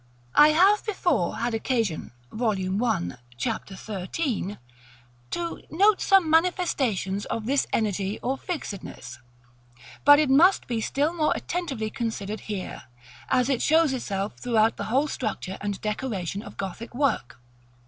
§LXXIV. 0.03 0.31
I 0.33 0.47
have 0.47 0.83
before 0.83 1.35
had 1.35 1.53
occasion 1.53 2.11
(Vol. 2.31 2.83
I. 2.83 3.17
Chap. 3.37 3.69
XIII.§ 3.69 3.77
VII.) 4.51 4.57
to 5.29 5.61
note 5.69 6.01
some 6.01 6.27
manifestations 6.27 7.25
of 7.25 7.45
this 7.45 7.67
energy 7.71 8.19
or 8.23 8.35
fixedness; 8.35 9.19
but 10.03 10.17
it 10.17 10.31
must 10.31 10.65
be 10.65 10.81
still 10.81 11.13
more 11.13 11.33
attentively 11.35 11.91
considered 11.91 12.39
here, 12.39 12.85
as 13.29 13.47
it 13.47 13.61
shows 13.61 13.93
itself 13.93 14.39
throughout 14.39 14.75
the 14.77 14.85
whole 14.85 15.07
structure 15.07 15.59
and 15.61 15.79
decoration 15.81 16.41
of 16.41 16.57
Gothic 16.57 16.95
work. 16.95 17.39